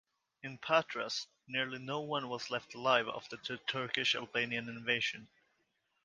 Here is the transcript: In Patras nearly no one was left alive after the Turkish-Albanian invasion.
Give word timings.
In 0.41 0.57
Patras 0.57 1.27
nearly 1.47 1.77
no 1.77 1.99
one 1.99 2.27
was 2.27 2.49
left 2.49 2.73
alive 2.73 3.07
after 3.07 3.37
the 3.37 3.57
Turkish-Albanian 3.67 4.67
invasion. 4.67 5.27